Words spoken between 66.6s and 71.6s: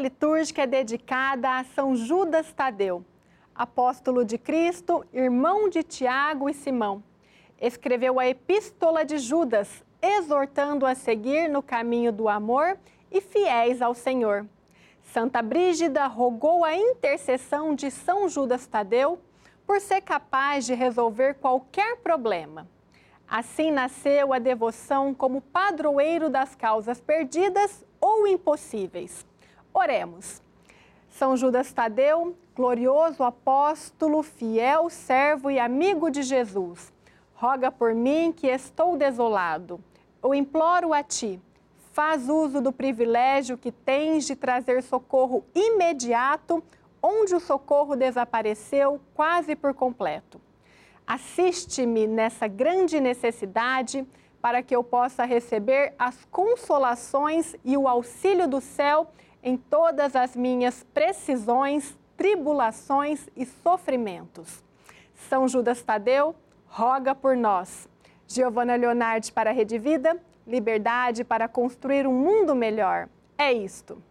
roga por nós. Giovana Leonardi para a Rede Vida liberdade para